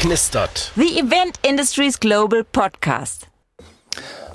[0.00, 0.72] knistert.
[0.76, 3.26] The Event Industries Global Podcast.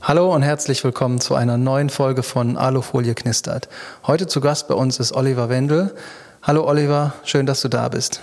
[0.03, 3.67] Hallo und herzlich willkommen zu einer neuen Folge von Alufolie knistert.
[4.05, 5.95] Heute zu Gast bei uns ist Oliver Wendel.
[6.43, 8.21] Hallo Oliver, schön, dass du da bist.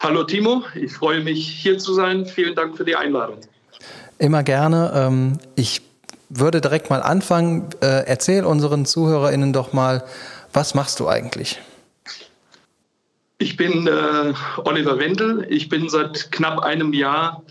[0.00, 2.24] Hallo Timo, ich freue mich hier zu sein.
[2.24, 3.36] Vielen Dank für die Einladung.
[4.16, 4.92] Immer gerne.
[4.94, 5.82] Ähm, ich
[6.30, 7.68] würde direkt mal anfangen.
[7.82, 10.02] Äh, erzähl unseren ZuhörerInnen doch mal,
[10.54, 11.60] was machst du eigentlich?
[13.44, 14.32] Ich bin äh,
[14.64, 15.46] Oliver Wendel.
[15.50, 17.42] Ich bin seit knapp einem Jahr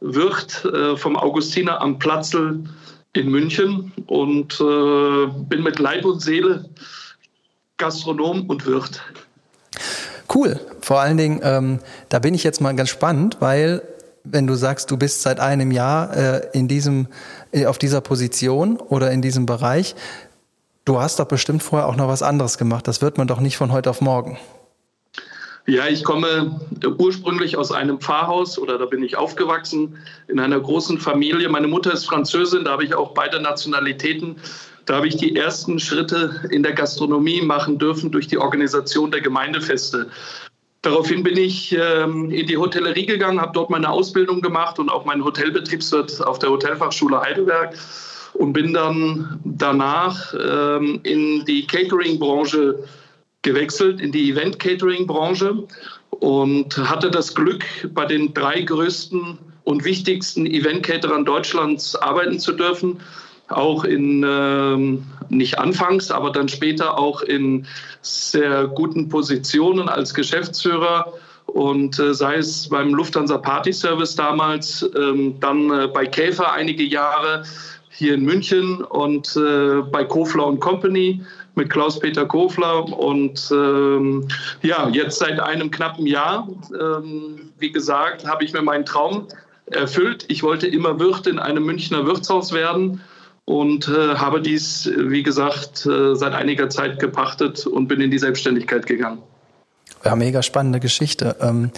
[0.00, 2.64] Wirt äh, vom Augustiner am Platzl
[3.14, 6.68] in München und äh, bin mit Leib und Seele
[7.78, 9.00] Gastronom und Wirt.
[10.32, 10.60] Cool.
[10.82, 11.78] Vor allen Dingen, ähm,
[12.10, 13.80] da bin ich jetzt mal ganz spannend, weil
[14.24, 17.08] wenn du sagst, du bist seit einem Jahr äh, in diesem,
[17.52, 19.94] äh, auf dieser Position oder in diesem Bereich,
[20.84, 22.86] du hast doch bestimmt vorher auch noch was anderes gemacht.
[22.86, 24.36] Das wird man doch nicht von heute auf morgen.
[25.68, 26.58] Ja, ich komme
[26.96, 31.46] ursprünglich aus einem Pfarrhaus oder da bin ich aufgewachsen in einer großen Familie.
[31.50, 34.36] Meine Mutter ist Französin, da habe ich auch beide Nationalitäten.
[34.86, 39.20] Da habe ich die ersten Schritte in der Gastronomie machen dürfen durch die Organisation der
[39.20, 40.08] Gemeindefeste.
[40.80, 45.04] Daraufhin bin ich ähm, in die Hotellerie gegangen, habe dort meine Ausbildung gemacht und auch
[45.04, 47.76] meinen Hotelbetriebswirt auf der Hotelfachschule Heidelberg
[48.32, 52.84] und bin dann danach ähm, in die Catering-Branche
[53.42, 55.64] gewechselt, in die Event-Catering-Branche
[56.10, 63.00] und hatte das Glück, bei den drei größten und wichtigsten Event-Caterern Deutschlands arbeiten zu dürfen.
[63.48, 67.66] Auch in, ähm, nicht anfangs, aber dann später auch in
[68.02, 71.12] sehr guten Positionen als Geschäftsführer.
[71.46, 76.82] Und äh, sei es beim Lufthansa Party Service damals, ähm, dann äh, bei Käfer einige
[76.82, 77.42] Jahre
[77.90, 81.20] hier in München und äh, bei Kofler Company
[81.58, 84.26] mit Klaus-Peter Kofler und ähm,
[84.62, 89.26] ja, jetzt seit einem knappen Jahr, ähm, wie gesagt, habe ich mir meinen Traum
[89.66, 90.24] erfüllt.
[90.28, 93.02] Ich wollte immer Wirt in einem Münchner Wirtshaus werden
[93.44, 98.18] und äh, habe dies, wie gesagt, äh, seit einiger Zeit gepachtet und bin in die
[98.18, 99.22] Selbstständigkeit gegangen.
[100.04, 101.36] Ja, mega spannende Geschichte.
[101.40, 101.70] Ähm,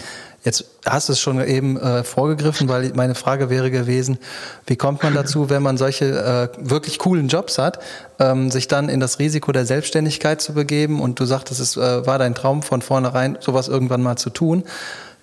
[0.43, 4.19] jetzt hast du es schon eben äh, vorgegriffen, weil meine Frage wäre gewesen,
[4.67, 7.79] wie kommt man dazu, wenn man solche äh, wirklich coolen Jobs hat,
[8.19, 12.05] ähm, sich dann in das Risiko der Selbstständigkeit zu begeben und du sagtest, es äh,
[12.05, 14.63] war dein Traum von vornherein, sowas irgendwann mal zu tun.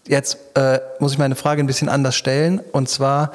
[0.07, 3.33] Jetzt äh, muss ich meine Frage ein bisschen anders stellen und zwar,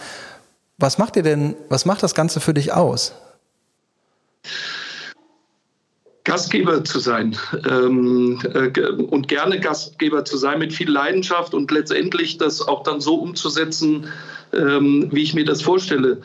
[0.77, 3.13] was macht dir denn, was macht das Ganze für dich aus?
[6.25, 7.35] Gastgeber zu sein
[7.69, 13.01] ähm, äh, und gerne Gastgeber zu sein mit viel Leidenschaft und letztendlich das auch dann
[13.01, 14.07] so umzusetzen,
[14.53, 16.21] ähm, wie ich mir das vorstelle.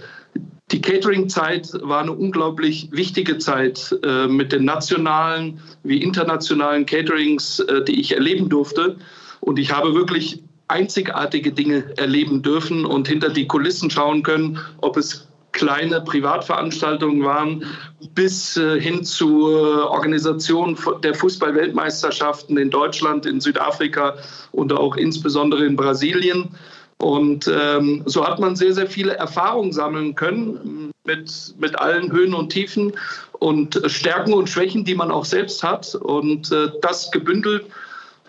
[0.70, 7.82] Die Catering-Zeit war eine unglaublich wichtige Zeit äh, mit den nationalen wie internationalen Caterings, äh,
[7.82, 8.96] die ich erleben durfte.
[9.40, 14.98] Und ich habe wirklich einzigartige Dinge erleben dürfen und hinter die Kulissen schauen können, ob
[14.98, 15.27] es
[15.58, 17.64] kleine Privatveranstaltungen waren,
[18.14, 24.14] bis äh, hin zur Organisation der Fußball-Weltmeisterschaften in Deutschland, in Südafrika
[24.52, 26.54] und auch insbesondere in Brasilien.
[26.98, 32.34] Und ähm, so hat man sehr, sehr viele Erfahrungen sammeln können mit, mit allen Höhen
[32.34, 32.92] und Tiefen
[33.32, 35.94] und Stärken und Schwächen, die man auch selbst hat.
[35.96, 37.66] Und äh, das gebündelt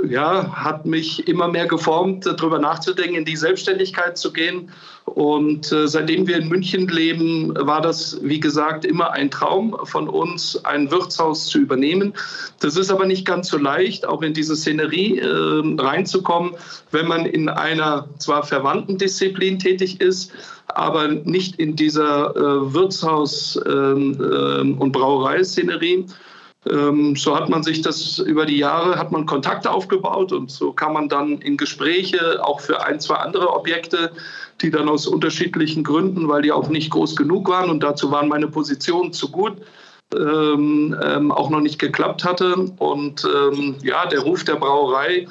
[0.07, 4.71] ja, hat mich immer mehr geformt, darüber nachzudenken, in die Selbstständigkeit zu gehen.
[5.05, 10.07] Und äh, seitdem wir in München leben, war das, wie gesagt, immer ein Traum von
[10.07, 12.13] uns, ein Wirtshaus zu übernehmen.
[12.59, 16.55] Das ist aber nicht ganz so leicht, auch in diese Szenerie äh, reinzukommen,
[16.91, 20.31] wenn man in einer zwar verwandten Disziplin tätig ist,
[20.67, 25.93] aber nicht in dieser äh, Wirtshaus- ähm, ähm, und Brauereiszenerie.
[25.95, 26.05] Ähm,
[26.65, 30.91] so hat man sich das über die Jahre, hat man Kontakte aufgebaut und so kann
[30.91, 34.11] man dann in Gespräche auch für ein, zwei andere Objekte,
[34.61, 38.27] die dann aus unterschiedlichen Gründen, weil die auch nicht groß genug waren und dazu waren
[38.27, 39.53] meine Positionen zu gut,
[40.13, 42.55] ähm, ähm, auch noch nicht geklappt hatte.
[42.77, 45.27] Und ähm, ja, der Ruf der Brauerei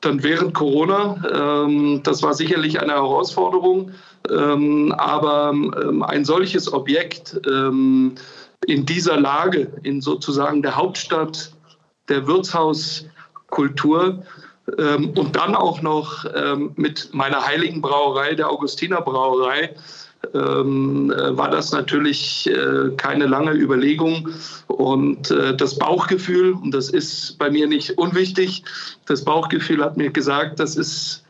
[0.00, 3.90] dann während Corona, ähm, das war sicherlich eine Herausforderung,
[4.30, 5.54] ähm, aber
[6.06, 7.38] ein solches Objekt,
[8.66, 11.52] in dieser Lage, in sozusagen der Hauptstadt
[12.08, 14.22] der Wirtshauskultur
[14.78, 19.74] ähm, und dann auch noch ähm, mit meiner heiligen Brauerei, der Augustiner Brauerei,
[20.34, 24.28] ähm, äh, war das natürlich äh, keine lange Überlegung.
[24.66, 28.62] Und äh, das Bauchgefühl, und das ist bei mir nicht unwichtig,
[29.06, 31.24] das Bauchgefühl hat mir gesagt, das ist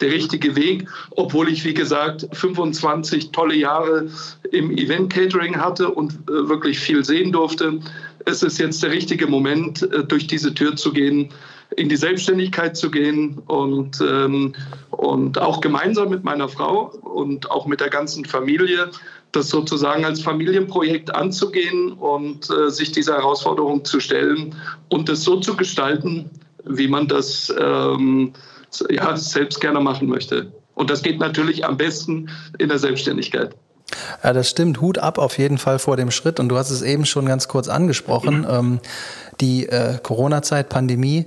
[0.00, 4.08] der richtige Weg, obwohl ich, wie gesagt, 25 tolle Jahre
[4.52, 7.80] im Event Catering hatte und äh, wirklich viel sehen durfte,
[8.26, 11.30] es ist jetzt der richtige Moment, äh, durch diese Tür zu gehen,
[11.76, 14.54] in die Selbstständigkeit zu gehen und, ähm,
[14.90, 18.90] und auch gemeinsam mit meiner Frau und auch mit der ganzen Familie
[19.32, 24.54] das sozusagen als Familienprojekt anzugehen und äh, sich dieser Herausforderung zu stellen
[24.88, 26.30] und es so zu gestalten,
[26.64, 28.32] wie man das ähm,
[28.90, 30.52] ja, selbst gerne machen möchte.
[30.74, 32.28] Und das geht natürlich am besten
[32.58, 33.54] in der Selbstständigkeit.
[34.22, 34.80] Ja, das stimmt.
[34.80, 36.40] Hut ab auf jeden Fall vor dem Schritt.
[36.40, 38.40] Und du hast es eben schon ganz kurz angesprochen.
[38.40, 38.46] Mhm.
[38.48, 38.80] Ähm,
[39.40, 41.26] die äh, Corona-Zeit, Pandemie.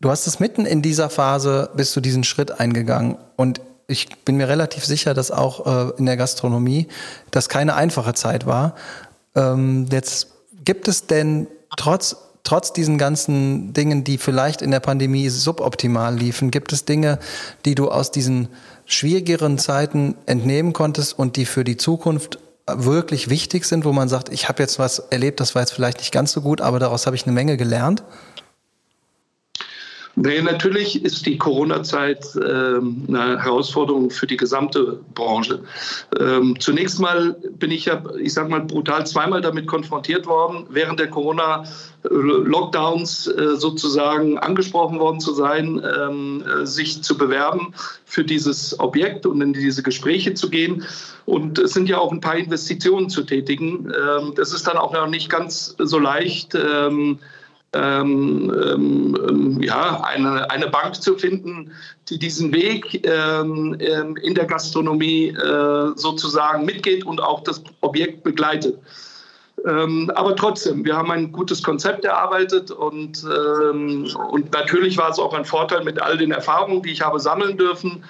[0.00, 3.16] Du hast es mitten in dieser Phase, bist du diesen Schritt eingegangen.
[3.36, 6.88] Und ich bin mir relativ sicher, dass auch äh, in der Gastronomie
[7.30, 8.74] das keine einfache Zeit war.
[9.34, 10.28] Ähm, jetzt
[10.64, 11.46] gibt es denn
[11.76, 17.18] trotz trotz diesen ganzen Dingen, die vielleicht in der Pandemie suboptimal liefen, gibt es Dinge,
[17.64, 18.48] die du aus diesen
[18.86, 24.30] schwierigeren Zeiten entnehmen konntest und die für die Zukunft wirklich wichtig sind, wo man sagt,
[24.30, 27.06] ich habe jetzt was erlebt, das war jetzt vielleicht nicht ganz so gut, aber daraus
[27.06, 28.02] habe ich eine Menge gelernt?
[30.16, 35.58] Nee, natürlich ist die Corona-Zeit ähm, eine Herausforderung für die gesamte Branche.
[36.20, 41.00] Ähm, zunächst mal bin ich ja, ich sage mal, brutal zweimal damit konfrontiert worden, während
[41.00, 47.74] der Corona-Lockdowns äh, sozusagen angesprochen worden zu sein, ähm, äh, sich zu bewerben
[48.04, 50.84] für dieses Objekt und in diese Gespräche zu gehen.
[51.26, 53.90] Und es sind ja auch ein paar Investitionen zu tätigen.
[53.90, 56.56] Ähm, das ist dann auch noch nicht ganz so leicht.
[57.74, 61.72] Ähm, ähm, ähm, ja, eine, eine Bank zu finden,
[62.08, 68.22] die diesen Weg ähm, ähm, in der Gastronomie äh, sozusagen mitgeht und auch das Objekt
[68.22, 68.78] begleitet.
[69.66, 75.32] Ähm, aber trotzdem, wir haben ein gutes Konzept erarbeitet und, und natürlich war es auch
[75.32, 78.04] ein Vorteil mit all den Erfahrungen, die ich habe sammeln dürfen,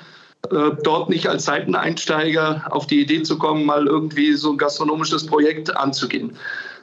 [0.50, 5.26] äh, dort nicht als Seiteneinsteiger auf die Idee zu kommen, mal irgendwie so ein gastronomisches
[5.26, 6.36] Projekt anzugehen.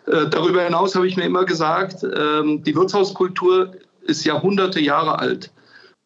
[0.08, 5.52] Äh, darüber hinaus habe ich mir immer gesagt, ähm, die Wirtshauskultur ist Jahrhunderte Jahre alt.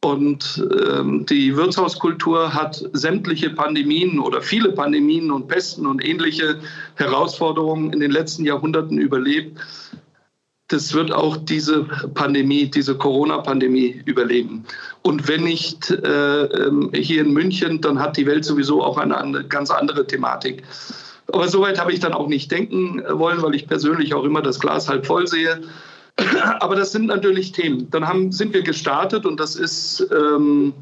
[0.05, 6.59] Und ähm, die Wirtshauskultur hat sämtliche Pandemien oder viele Pandemien und Pesten und ähnliche
[6.93, 9.57] Herausforderungen in den letzten Jahrhunderten überlebt.
[10.67, 14.65] Das wird auch diese Pandemie, diese Corona-Pandemie überleben.
[15.01, 19.17] Und wenn nicht äh, ähm, hier in München, dann hat die Welt sowieso auch eine,
[19.17, 20.63] eine ganz andere Thematik.
[21.31, 24.59] Aber soweit habe ich dann auch nicht denken wollen, weil ich persönlich auch immer das
[24.59, 25.61] Glas halb voll sehe.
[26.59, 27.89] Aber das sind natürlich Themen.
[27.91, 30.73] Dann haben, sind wir gestartet und das ist ähm,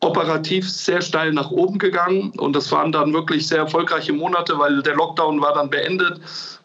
[0.00, 4.82] operativ sehr steil nach oben gegangen und das waren dann wirklich sehr erfolgreiche Monate, weil
[4.82, 6.20] der Lockdown war dann beendet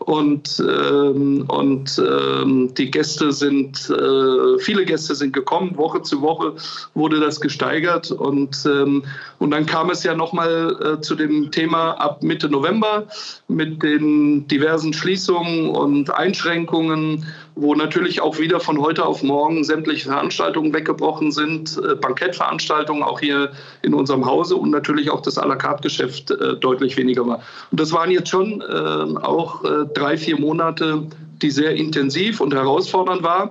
[0.08, 6.54] und, ähm, und ähm, die Gäste sind, äh, viele Gäste sind gekommen, Woche zu Woche
[6.94, 8.12] wurde das gesteigert.
[8.12, 9.04] Und, ähm,
[9.40, 13.06] und dann kam es ja nochmal äh, zu dem Thema ab Mitte November
[13.50, 17.26] mit den diversen Schließungen und Einschränkungen
[17.58, 23.20] wo natürlich auch wieder von heute auf morgen sämtliche Veranstaltungen weggebrochen sind, äh, Bankettveranstaltungen auch
[23.20, 23.52] hier
[23.82, 27.42] in unserem Hause und natürlich auch das à la carte Geschäft äh, deutlich weniger war.
[27.72, 31.08] Und das waren jetzt schon äh, auch äh, drei, vier Monate,
[31.42, 33.50] die sehr intensiv und herausfordernd waren,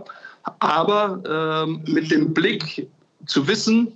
[0.60, 2.88] aber ähm, mit dem Blick
[3.26, 3.92] zu wissen,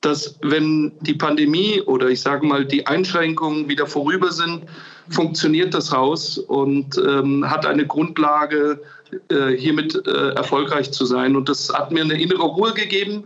[0.00, 4.64] dass wenn die Pandemie oder ich sage mal die Einschränkungen wieder vorüber sind,
[5.08, 8.80] funktioniert das Haus und ähm, hat eine Grundlage,
[9.28, 11.36] äh, hiermit äh, erfolgreich zu sein.
[11.36, 13.24] Und das hat mir eine innere Ruhe gegeben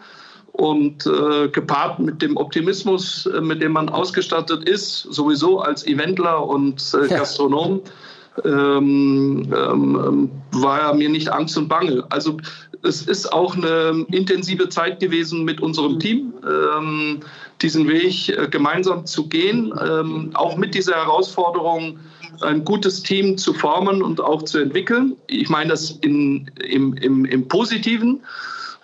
[0.53, 6.47] und äh, gepaart mit dem Optimismus, äh, mit dem man ausgestattet ist, sowieso als Eventler
[6.47, 7.83] und Gastronom.
[7.85, 7.93] Ja
[8.45, 12.05] ähm, ähm, war mir nicht Angst und Bange.
[12.11, 12.37] Also
[12.83, 17.21] es ist auch eine intensive Zeit gewesen mit unserem Team, ähm,
[17.61, 21.99] diesen Weg gemeinsam zu gehen, ähm, auch mit dieser Herausforderung,
[22.41, 25.17] ein gutes Team zu formen und auch zu entwickeln.
[25.27, 28.21] Ich meine das in, im, im, im Positiven.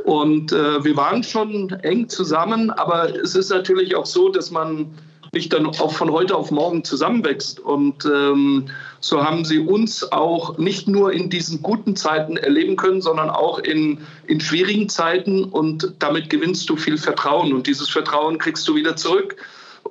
[0.04, 4.86] Und äh, wir waren schon eng zusammen, aber es ist natürlich auch so, dass man
[5.32, 7.58] nicht dann auch von heute auf morgen zusammenwächst.
[7.60, 8.66] Und ähm,
[9.00, 13.58] so haben sie uns auch nicht nur in diesen guten Zeiten erleben können, sondern auch
[13.58, 15.44] in, in schwierigen Zeiten.
[15.44, 17.52] Und damit gewinnst du viel Vertrauen.
[17.52, 19.36] Und dieses Vertrauen kriegst du wieder zurück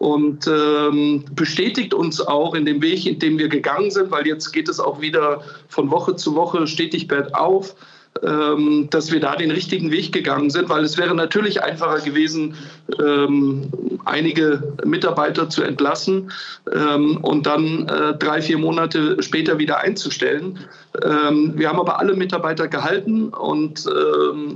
[0.03, 4.51] und ähm, bestätigt uns auch in dem Weg, in dem wir gegangen sind, weil jetzt
[4.51, 7.73] geht es auch wieder von Woche zu Woche stetig bergauf.
[8.21, 12.53] Ähm, dass wir da den richtigen Weg gegangen sind, weil es wäre natürlich einfacher gewesen,
[12.99, 13.71] ähm,
[14.05, 16.31] einige Mitarbeiter zu entlassen
[16.71, 20.59] ähm, und dann äh, drei, vier Monate später wieder einzustellen.
[20.93, 23.87] wir haben aber alle Mitarbeiter gehalten und,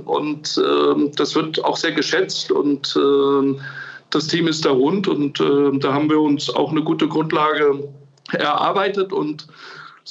[0.04, 0.62] und
[1.16, 2.96] das wird auch sehr geschätzt und
[4.10, 7.88] das Team ist da rund und da haben wir uns auch eine gute Grundlage
[8.32, 9.46] erarbeitet und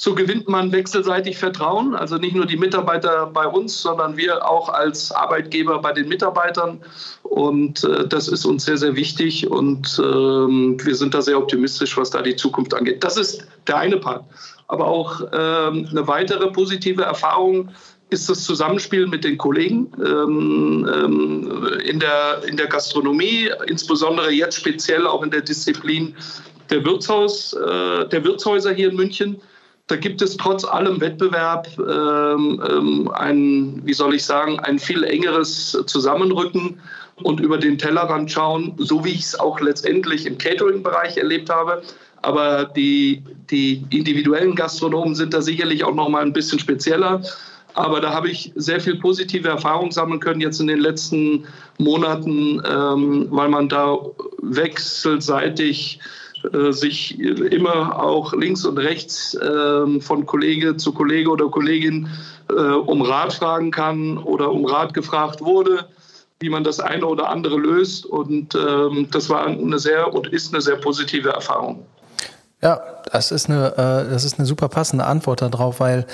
[0.00, 4.68] So gewinnt man wechselseitig Vertrauen, also nicht nur die Mitarbeiter bei uns, sondern wir auch
[4.68, 6.80] als Arbeitgeber bei den Mitarbeitern.
[7.24, 11.96] Und äh, das ist uns sehr, sehr wichtig und ähm, wir sind da sehr optimistisch,
[11.96, 13.02] was da die Zukunft angeht.
[13.02, 14.24] Das ist der eine Part.
[14.68, 17.70] Aber auch ähm, eine weitere positive Erfahrung
[18.10, 24.56] ist das Zusammenspiel mit den Kollegen ähm, ähm, in, der, in der Gastronomie, insbesondere jetzt
[24.56, 26.14] speziell auch in der Disziplin
[26.70, 29.40] der, Wirtshaus, äh, der Wirtshäuser hier in München
[29.88, 35.02] da gibt es trotz allem Wettbewerb ähm, ähm, ein, wie soll ich sagen, ein viel
[35.02, 36.78] engeres Zusammenrücken
[37.22, 41.82] und über den Tellerrand schauen, so wie ich es auch letztendlich im Catering-Bereich erlebt habe.
[42.20, 47.22] Aber die, die individuellen Gastronomen sind da sicherlich auch noch mal ein bisschen spezieller.
[47.78, 51.44] Aber da habe ich sehr viel positive Erfahrung sammeln können jetzt in den letzten
[51.78, 53.96] Monaten, ähm, weil man da
[54.42, 56.00] wechselseitig
[56.52, 62.08] äh, sich immer auch links und rechts äh, von Kollege zu Kollege oder Kollegin
[62.50, 65.86] äh, um Rat fragen kann oder um Rat gefragt wurde,
[66.40, 68.06] wie man das eine oder andere löst.
[68.06, 71.86] Und ähm, das war eine sehr und ist eine sehr positive Erfahrung.
[72.60, 72.80] Ja,
[73.12, 76.08] das ist eine, äh, das ist eine super passende Antwort darauf, weil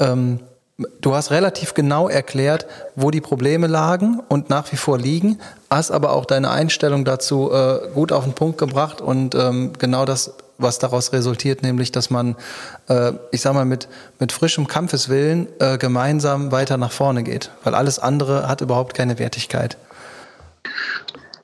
[0.00, 0.40] ähm,
[0.76, 2.66] Du hast relativ genau erklärt,
[2.96, 5.38] wo die Probleme lagen und nach wie vor liegen,
[5.70, 10.04] hast aber auch deine Einstellung dazu äh, gut auf den Punkt gebracht und ähm, genau
[10.04, 12.34] das, was daraus resultiert, nämlich, dass man,
[12.88, 13.86] äh, ich sag mal, mit,
[14.18, 19.20] mit frischem Kampfeswillen äh, gemeinsam weiter nach vorne geht, weil alles andere hat überhaupt keine
[19.20, 19.76] Wertigkeit.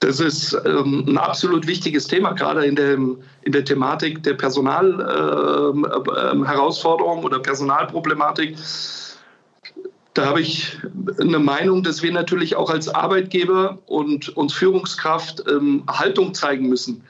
[0.00, 7.18] Das ist ähm, ein absolut wichtiges Thema, gerade in der, in der Thematik der Personalherausforderung
[7.18, 8.56] ähm, äh, oder Personalproblematik
[10.14, 10.76] da habe ich
[11.20, 17.02] eine Meinung, dass wir natürlich auch als Arbeitgeber und uns Führungskraft ähm, Haltung zeigen müssen,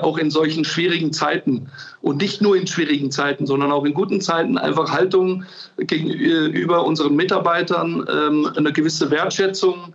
[0.00, 1.70] auch in solchen schwierigen Zeiten.
[2.00, 5.44] Und nicht nur in schwierigen Zeiten, sondern auch in guten Zeiten einfach Haltung
[5.76, 9.92] gegenüber unseren Mitarbeitern, ähm, eine gewisse Wertschätzung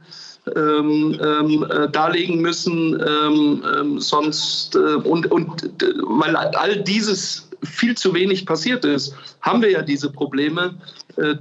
[0.56, 5.72] ähm, ähm, äh, darlegen müssen, ähm, ähm sonst äh, und, und
[6.04, 10.76] weil all dieses viel zu wenig passiert ist, haben wir ja diese Probleme,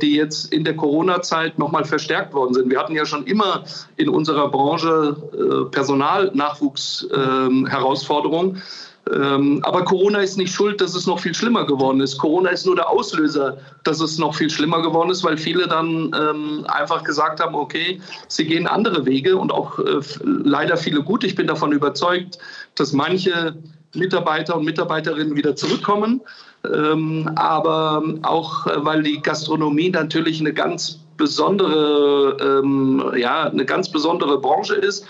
[0.01, 2.71] die jetzt in der Corona-Zeit nochmal verstärkt worden sind.
[2.71, 3.65] Wir hatten ja schon immer
[3.97, 8.57] in unserer Branche äh, Personalnachwuchsherausforderungen.
[8.57, 8.63] Ähm,
[9.11, 12.19] ähm, aber Corona ist nicht schuld, dass es noch viel schlimmer geworden ist.
[12.19, 16.15] Corona ist nur der Auslöser, dass es noch viel schlimmer geworden ist, weil viele dann
[16.15, 21.25] ähm, einfach gesagt haben, okay, sie gehen andere Wege und auch äh, leider viele gut.
[21.25, 22.39] Ich bin davon überzeugt,
[22.75, 23.57] dass manche
[23.95, 26.21] Mitarbeiter und Mitarbeiterinnen wieder zurückkommen.
[26.65, 33.91] Ähm, aber auch, äh, weil die Gastronomie natürlich eine ganz besondere, ähm, ja, eine ganz
[33.91, 35.07] besondere Branche ist.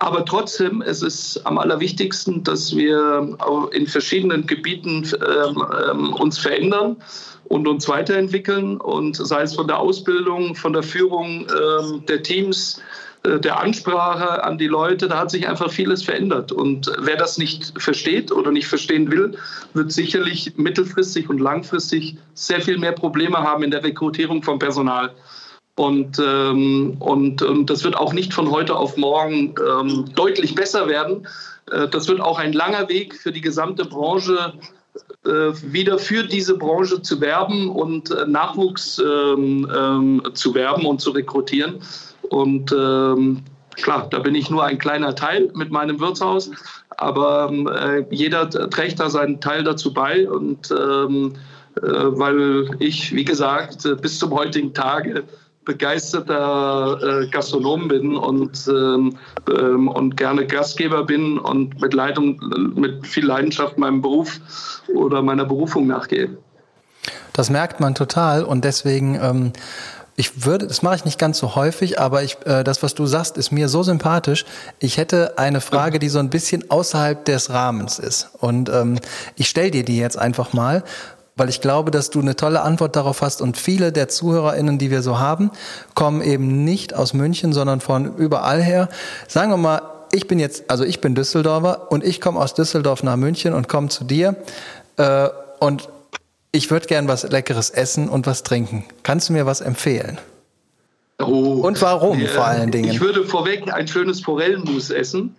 [0.00, 3.36] Aber trotzdem, es ist am allerwichtigsten, dass wir
[3.72, 5.04] in verschiedenen Gebieten
[5.90, 6.96] ähm, uns verändern
[7.46, 8.76] und uns weiterentwickeln.
[8.80, 11.48] Und sei es von der Ausbildung, von der Führung
[12.06, 12.80] der Teams,
[13.24, 16.52] der Ansprache an die Leute, da hat sich einfach vieles verändert.
[16.52, 19.36] Und wer das nicht versteht oder nicht verstehen will,
[19.74, 25.12] wird sicherlich mittelfristig und langfristig sehr viel mehr Probleme haben in der Rekrutierung von Personal.
[25.78, 30.88] Und, ähm, und, und das wird auch nicht von heute auf morgen ähm, deutlich besser
[30.88, 31.26] werden.
[31.70, 34.54] Äh, das wird auch ein langer Weg für die gesamte Branche
[35.24, 41.00] äh, wieder für diese Branche zu werben und äh, Nachwuchs ähm, ähm, zu werben und
[41.00, 41.80] zu rekrutieren.
[42.30, 43.42] Und ähm,
[43.74, 46.50] klar, da bin ich nur ein kleiner Teil mit meinem Wirtshaus,
[46.96, 50.28] aber äh, jeder trägt da seinen Teil dazu bei.
[50.28, 51.34] Und ähm,
[51.76, 55.24] äh, weil ich, wie gesagt, äh, bis zum heutigen Tage
[55.68, 59.18] begeisterter äh, Gastronom bin und, ähm,
[59.50, 62.40] ähm, und gerne Gastgeber bin und mit, Leitung,
[62.74, 64.40] mit viel Leidenschaft meinem Beruf
[64.94, 66.38] oder meiner Berufung nachgehe.
[67.34, 69.52] Das merkt man total und deswegen ähm,
[70.18, 73.06] ich würde, das mache ich nicht ganz so häufig, aber ich, äh, das, was du
[73.06, 74.46] sagst, ist mir so sympathisch.
[74.80, 78.28] Ich hätte eine Frage, die so ein bisschen außerhalb des Rahmens ist.
[78.40, 78.98] Und ähm,
[79.36, 80.82] ich stelle dir die jetzt einfach mal,
[81.36, 83.40] weil ich glaube, dass du eine tolle Antwort darauf hast.
[83.40, 85.52] Und viele der ZuhörerInnen, die wir so haben,
[85.94, 88.88] kommen eben nicht aus München, sondern von überall her.
[89.28, 93.04] Sagen wir mal, ich bin jetzt, also ich bin Düsseldorfer und ich komme aus Düsseldorf
[93.04, 94.34] nach München und komme zu dir.
[94.96, 95.28] Äh,
[95.60, 95.88] und
[96.52, 98.84] ich würde gern was Leckeres essen und was trinken.
[99.02, 100.18] Kannst du mir was empfehlen?
[101.20, 102.90] Oh, und warum äh, vor allen Dingen?
[102.90, 105.34] Ich würde vorweg ein schönes Forellenmus essen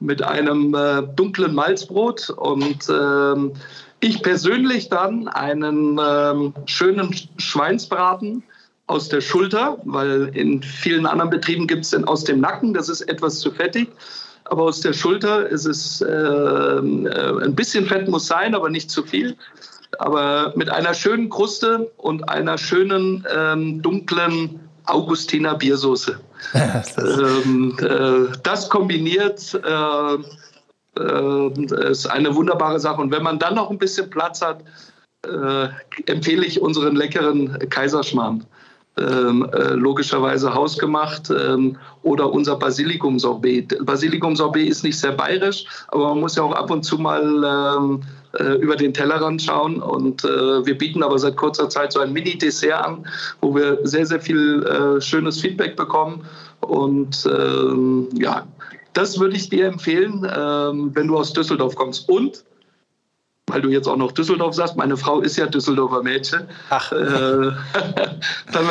[0.00, 3.52] mit einem äh, dunklen Malzbrot und ähm,
[4.00, 8.42] ich persönlich dann einen ähm, schönen Schweinsbraten
[8.86, 12.88] aus der Schulter, weil in vielen anderen Betrieben gibt es den aus dem Nacken, das
[12.88, 13.88] ist etwas zu fettig.
[14.44, 18.90] Aber aus der Schulter ist es äh, äh, ein bisschen Fett muss sein, aber nicht
[18.90, 19.36] zu viel.
[20.00, 26.18] Aber mit einer schönen Kruste und einer schönen ähm, dunklen Augustiner Biersoße.
[26.54, 30.18] ähm, äh, das kombiniert äh,
[30.98, 33.00] äh, ist eine wunderbare Sache.
[33.00, 34.62] Und wenn man dann noch ein bisschen Platz hat,
[35.26, 35.68] äh,
[36.06, 38.44] empfehle ich unseren leckeren Kaiserschmarrn.
[38.96, 43.84] Ähm, äh, logischerweise hausgemacht ähm, oder unser Basilikum-Sorbet.
[43.84, 48.02] Basilikum-Sorbet ist nicht sehr bayerisch, aber man muss ja auch ab und zu mal ähm,
[48.38, 49.80] äh, über den Tellerrand schauen.
[49.80, 53.06] Und äh, wir bieten aber seit kurzer Zeit so ein Mini-Dessert an,
[53.40, 56.26] wo wir sehr, sehr viel äh, schönes Feedback bekommen.
[56.60, 58.46] Und ähm, ja,
[58.92, 62.08] das würde ich dir empfehlen, ähm, wenn du aus Düsseldorf kommst.
[62.08, 62.44] Und
[63.46, 66.48] weil du jetzt auch noch Düsseldorf sagst, meine Frau ist ja Düsseldorfer Mädchen.
[66.70, 66.90] Ach.
[66.92, 66.96] Äh,
[68.52, 68.66] dann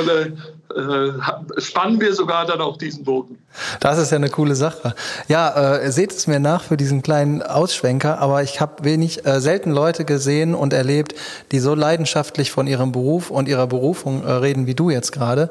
[0.75, 3.37] äh, spannen wir sogar dann auch diesen Bogen.
[3.79, 4.95] Das ist ja eine coole Sache.
[5.27, 9.39] Ja, äh, seht es mir nach für diesen kleinen Ausschwenker, aber ich habe wenig, äh,
[9.39, 11.15] selten Leute gesehen und erlebt,
[11.51, 15.49] die so leidenschaftlich von ihrem Beruf und ihrer Berufung äh, reden wie du jetzt gerade.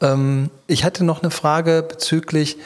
[0.00, 2.58] Ähm, ich hatte noch eine Frage bezüglich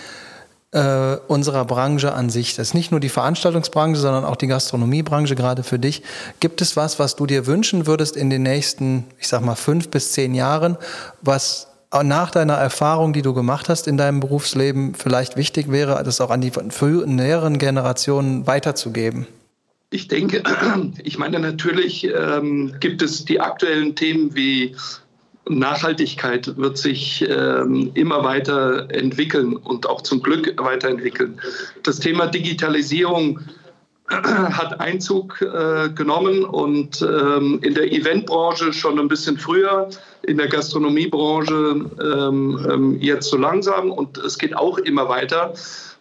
[0.72, 2.56] äh, unserer Branche an sich.
[2.56, 6.02] Das ist nicht nur die Veranstaltungsbranche, sondern auch die Gastronomiebranche gerade für dich.
[6.40, 9.88] Gibt es was, was du dir wünschen würdest in den nächsten, ich sag mal, fünf
[9.88, 10.76] bis zehn Jahren,
[11.22, 11.67] was
[12.02, 16.30] nach deiner Erfahrung, die du gemacht hast in deinem Berufsleben, vielleicht wichtig wäre, das auch
[16.30, 16.52] an die
[17.06, 19.26] näheren Generationen weiterzugeben?
[19.90, 20.42] Ich denke,
[21.02, 24.76] ich meine, natürlich ähm, gibt es die aktuellen Themen wie
[25.48, 31.40] Nachhaltigkeit wird sich ähm, immer weiter entwickeln und auch zum Glück weiterentwickeln.
[31.84, 33.40] Das Thema Digitalisierung
[34.10, 39.90] hat Einzug äh, genommen und ähm, in der Eventbranche schon ein bisschen früher,
[40.22, 45.52] in der Gastronomiebranche ähm, ähm jetzt so langsam und es geht auch immer weiter.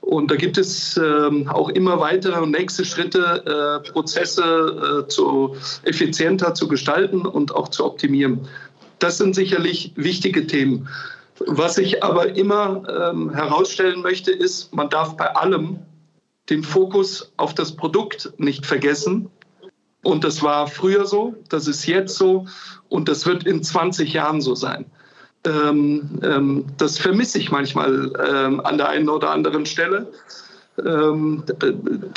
[0.02, 6.54] Und da gibt es ähm, auch immer weitere nächste Schritte, äh, Prozesse äh, zu effizienter
[6.54, 8.48] zu gestalten und auch zu optimieren.
[9.00, 10.88] Das sind sicherlich wichtige Themen.
[11.46, 15.80] Was ich aber immer ähm, herausstellen möchte, ist, man darf bei allem
[16.50, 19.30] den Fokus auf das Produkt nicht vergessen.
[20.04, 22.46] Und das war früher so, das ist jetzt so
[22.88, 24.86] und das wird in 20 Jahren so sein.
[25.44, 30.12] Ähm, ähm, das vermisse ich manchmal ähm, an der einen oder anderen Stelle.
[30.86, 31.44] Ähm,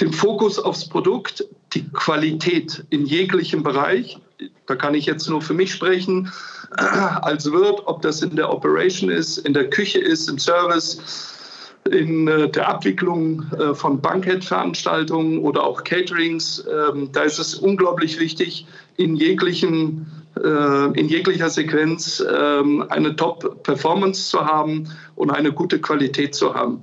[0.01, 4.19] den Fokus aufs Produkt, die Qualität in jeglichem Bereich.
[4.67, 6.31] Da kann ich jetzt nur für mich sprechen
[6.71, 11.40] als Wirt, ob das in der Operation ist, in der Küche ist, im Service,
[11.89, 16.65] in äh, der Abwicklung äh, von Bankettveranstaltungen oder auch Caterings.
[16.67, 18.67] Ähm, da ist es unglaublich wichtig,
[18.97, 26.35] in, jeglichen, äh, in jeglicher Sequenz ähm, eine Top-Performance zu haben und eine gute Qualität
[26.35, 26.83] zu haben.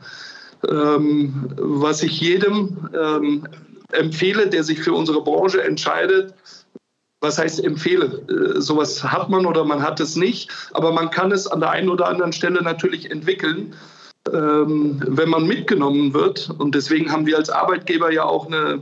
[0.68, 2.90] Ähm, was ich jedem
[3.92, 6.34] empfehle, der sich für unsere Branche entscheidet,
[7.22, 8.56] was heißt empfehle?
[8.60, 11.90] Sowas hat man oder man hat es nicht, aber man kann es an der einen
[11.90, 13.76] oder anderen Stelle natürlich entwickeln,
[14.32, 16.50] wenn man mitgenommen wird.
[16.58, 18.82] Und deswegen haben wir als Arbeitgeber ja auch eine,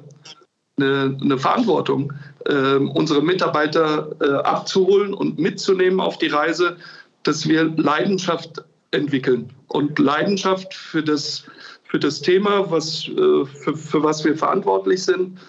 [0.77, 2.13] eine, eine Verantwortung,
[2.47, 6.77] ähm, unsere Mitarbeiter äh, abzuholen und mitzunehmen auf die Reise,
[7.23, 9.49] dass wir Leidenschaft entwickeln.
[9.67, 11.43] Und Leidenschaft für das,
[11.83, 15.39] für das Thema, was, äh, für, für was wir verantwortlich sind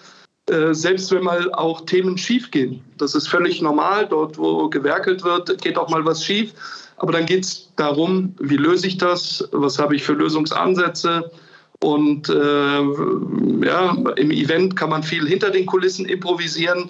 [0.49, 2.81] äh, selbst wenn mal auch Themen schiefgehen.
[2.97, 4.07] Das ist völlig normal.
[4.07, 6.53] Dort, wo gewerkelt wird, geht auch mal was schief.
[6.97, 9.47] Aber dann geht es darum, wie löse ich das?
[9.51, 11.31] Was habe ich für Lösungsansätze?
[11.79, 16.89] Und äh, ja, im Event kann man viel hinter den Kulissen improvisieren.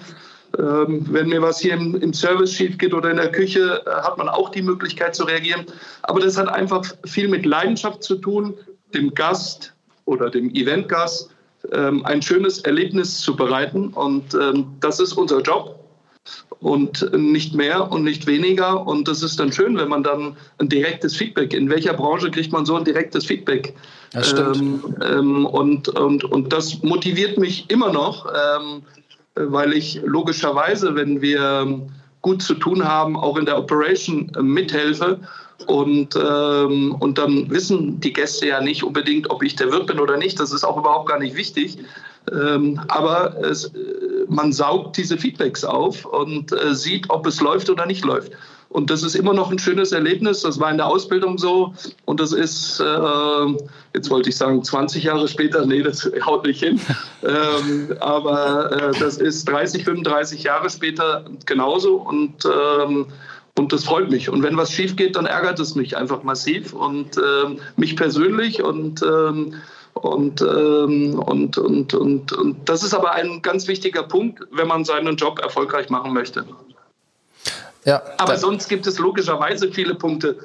[0.58, 3.89] Ähm, wenn mir was hier im, im, Service schief geht oder in der Küche, äh,
[3.89, 5.65] hat man auch die Möglichkeit zu reagieren.
[6.04, 8.54] Aber das hat einfach viel mit Leidenschaft zu tun,
[8.93, 9.74] dem Gast
[10.06, 11.32] oder dem Eventgast
[11.74, 13.89] ähm, ein schönes Erlebnis zu bereiten.
[13.89, 15.87] Und ähm, das ist unser Job
[16.60, 18.86] und nicht mehr und nicht weniger.
[18.86, 22.52] Und das ist dann schön, wenn man dann ein direktes Feedback, in welcher Branche kriegt
[22.52, 23.74] man so ein direktes Feedback?
[24.12, 24.56] Das stimmt.
[24.56, 28.82] Ähm, ähm, und, und, und das motiviert mich immer noch, ähm,
[29.36, 31.82] weil ich logischerweise, wenn wir
[32.22, 35.20] gut zu tun haben, auch in der Operation mithelfe
[35.65, 40.00] und, ähm, und dann wissen die Gäste ja nicht unbedingt, ob ich der Wirt bin
[40.00, 40.39] oder nicht.
[40.39, 41.78] Das ist auch überhaupt gar nicht wichtig.
[42.32, 47.69] Ähm, aber es, äh, man saugt diese Feedbacks auf und äh, sieht, ob es läuft
[47.69, 48.31] oder nicht läuft.
[48.69, 50.41] Und das ist immer noch ein schönes Erlebnis.
[50.41, 51.73] Das war in der Ausbildung so.
[52.05, 53.55] Und das ist, äh,
[53.93, 55.65] jetzt wollte ich sagen, 20 Jahre später.
[55.65, 56.79] Nee, das haut nicht hin.
[57.23, 61.95] ähm, aber äh, das ist 30, 35 Jahre später genauso.
[61.95, 63.07] Und ähm,
[63.57, 64.29] und das freut mich.
[64.29, 68.61] Und wenn was schief geht, dann ärgert es mich einfach massiv und äh, mich persönlich
[68.61, 69.55] und, ähm,
[70.01, 74.86] Und, ähm, und, und, und, und das ist aber ein ganz wichtiger Punkt, wenn man
[74.86, 76.45] seinen Job erfolgreich machen möchte.
[77.86, 80.38] Ja, aber sonst gibt es logischerweise viele Punkte,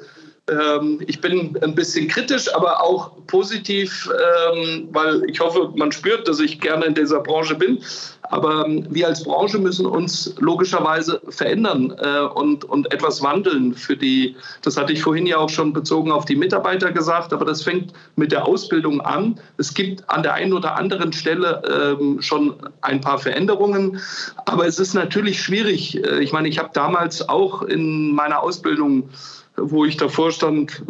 [1.07, 4.09] ich bin ein bisschen kritisch, aber auch positiv,
[4.51, 7.81] ähm, weil ich hoffe, man spürt, dass ich gerne in dieser Branche bin.
[8.23, 13.95] Aber ähm, wir als Branche müssen uns logischerweise verändern äh, und, und etwas wandeln für
[13.95, 17.63] die, das hatte ich vorhin ja auch schon bezogen auf die Mitarbeiter gesagt, aber das
[17.63, 19.39] fängt mit der Ausbildung an.
[19.57, 24.01] Es gibt an der einen oder anderen Stelle schon ein paar Veränderungen,
[24.45, 26.03] aber es ist natürlich schwierig.
[26.03, 29.09] Äh, ich meine, ich habe damals auch in meiner Ausbildung
[29.55, 30.83] wo ich davor stand,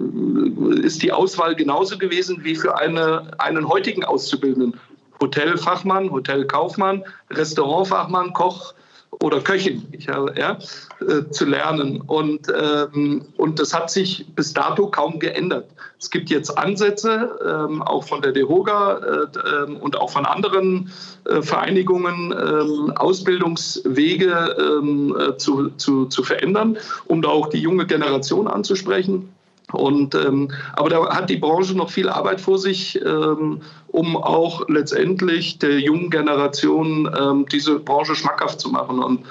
[0.81, 4.79] ist die Auswahl genauso gewesen wie für eine, einen heutigen Auszubildenden.
[5.19, 8.73] Hotelfachmann, Hotelkaufmann, Restaurantfachmann, Koch,
[9.21, 10.57] oder Köchin ich, ja,
[11.01, 12.01] äh, zu lernen.
[12.01, 15.69] Und, ähm, und das hat sich bis dato kaum geändert.
[15.99, 20.91] Es gibt jetzt Ansätze, ähm, auch von der DEHOGA äh, ähm, und auch von anderen
[21.25, 27.85] äh, Vereinigungen, ähm, Ausbildungswege ähm, äh, zu, zu, zu verändern, um da auch die junge
[27.85, 29.29] Generation anzusprechen.
[29.71, 34.67] Und, ähm, aber da hat die Branche noch viel Arbeit vor sich, ähm, um auch
[34.67, 38.99] letztendlich der jungen Generation ähm, diese Branche schmackhaft zu machen.
[38.99, 39.21] Und,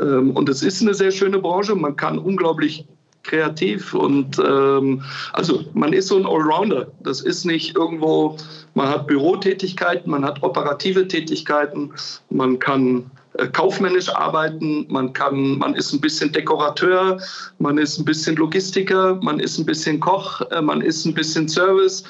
[0.00, 1.74] ähm, und es ist eine sehr schöne Branche.
[1.74, 2.86] Man kann unglaublich
[3.22, 6.88] kreativ und ähm, also man ist so ein Allrounder.
[7.00, 8.36] Das ist nicht irgendwo,
[8.74, 11.92] man hat Bürotätigkeiten, man hat operative Tätigkeiten,
[12.30, 13.10] man kann
[13.52, 17.18] kaufmännisch arbeiten, man kann, man ist ein bisschen Dekorateur,
[17.58, 21.48] man ist ein bisschen Logistiker, man ist ein bisschen Koch, äh, man ist ein bisschen
[21.48, 22.04] Service,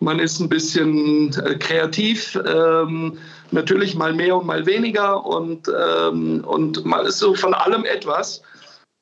[0.00, 2.38] man ist ein bisschen äh, kreativ.
[2.46, 3.16] Ähm,
[3.52, 8.42] natürlich mal mehr und mal weniger und, ähm, und man ist so von allem etwas.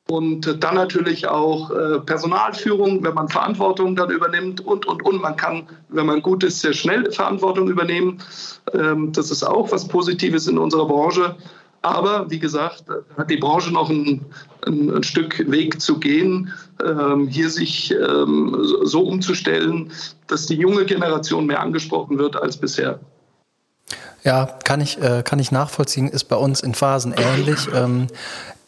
[0.06, 1.70] Und dann natürlich auch
[2.04, 5.22] Personalführung, wenn man Verantwortung dann übernimmt und, und, und.
[5.22, 8.22] Man kann, wenn man gut ist, sehr schnell Verantwortung übernehmen.
[8.74, 11.37] Ähm, das ist auch was Positives in unserer Branche.
[11.85, 12.85] Aber wie gesagt,
[13.18, 14.25] hat die Branche noch ein,
[14.66, 16.51] ein, ein Stück Weg zu gehen,
[16.83, 19.92] ähm, hier sich ähm, so umzustellen,
[20.27, 23.01] dass die junge Generation mehr angesprochen wird als bisher.
[24.23, 27.68] Ja, kann ich, äh, kann ich nachvollziehen, ist bei uns in Phasen ähnlich.
[27.75, 28.07] Ähm,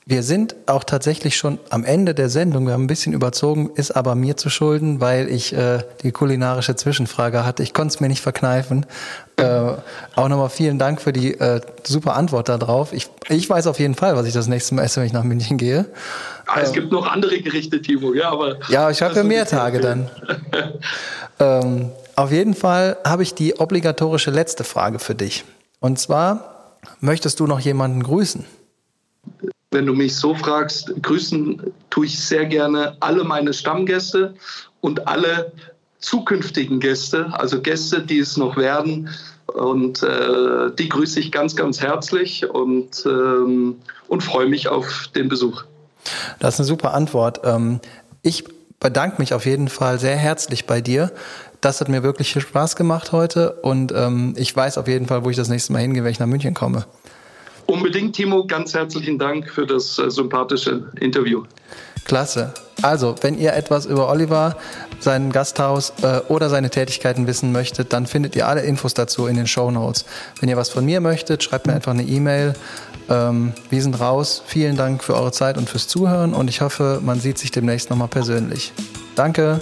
[0.08, 2.64] wir sind auch tatsächlich schon am Ende der Sendung.
[2.66, 6.76] Wir haben ein bisschen überzogen, ist aber mir zu schulden, weil ich äh, die kulinarische
[6.76, 7.64] Zwischenfrage hatte.
[7.64, 8.86] Ich konnte es mir nicht verkneifen.
[9.34, 9.72] Äh,
[10.14, 12.92] auch nochmal vielen Dank für die äh, super Antwort darauf.
[12.92, 15.24] Ich, ich weiß auf jeden Fall, was ich das nächste Mal esse, wenn ich nach
[15.24, 15.86] München gehe.
[16.46, 18.14] Ah, es gibt noch andere Gerichte, Timo.
[18.14, 20.08] Ja, aber ja, ich habe ja mehr Tage dann.
[21.40, 25.44] ähm, auf jeden Fall habe ich die obligatorische letzte Frage für dich.
[25.80, 28.44] Und zwar, möchtest du noch jemanden grüßen?
[29.70, 34.34] Wenn du mich so fragst, grüßen tue ich sehr gerne alle meine Stammgäste
[34.80, 35.52] und alle
[35.98, 39.08] zukünftigen Gäste, also Gäste, die es noch werden.
[39.46, 43.76] Und äh, die grüße ich ganz, ganz herzlich und, ähm,
[44.08, 45.64] und freue mich auf den Besuch.
[46.38, 47.40] Das ist eine super Antwort.
[47.44, 47.80] Ähm,
[48.22, 48.44] ich
[48.80, 51.12] bedanke mich auf jeden Fall sehr herzlich bei dir.
[51.60, 55.24] Das hat mir wirklich viel Spaß gemacht heute und ähm, ich weiß auf jeden Fall,
[55.24, 56.84] wo ich das nächste Mal hingehe, wenn ich nach München komme.
[57.66, 58.46] Unbedingt, Timo.
[58.46, 61.44] Ganz herzlichen Dank für das äh, sympathische Interview.
[62.04, 62.54] Klasse.
[62.82, 64.56] Also, wenn ihr etwas über Oliver,
[65.00, 69.36] sein Gasthaus äh, oder seine Tätigkeiten wissen möchtet, dann findet ihr alle Infos dazu in
[69.36, 70.04] den Show Notes.
[70.40, 72.54] Wenn ihr was von mir möchtet, schreibt mir einfach eine E-Mail.
[73.08, 74.42] Ähm, wir sind raus.
[74.46, 77.90] Vielen Dank für eure Zeit und fürs Zuhören und ich hoffe, man sieht sich demnächst
[77.90, 78.72] nochmal persönlich.
[79.14, 79.60] Danke.